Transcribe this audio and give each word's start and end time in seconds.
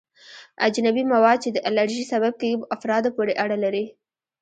اجنبي 0.67 1.03
مواد 1.13 1.37
چې 1.43 1.49
د 1.53 1.57
الرژي 1.69 2.05
سبب 2.13 2.33
کیږي 2.41 2.57
په 2.61 2.67
افرادو 2.75 3.09
پورې 3.17 3.33
اړه 3.43 3.57
لري. 3.63 3.85